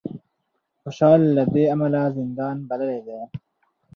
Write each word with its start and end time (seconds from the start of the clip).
خوشال 0.81 1.21
له 1.35 1.43
دې 1.53 1.63
امله 1.75 2.01
زندان 2.17 2.57
بللی 2.69 2.99
دی 3.05 3.19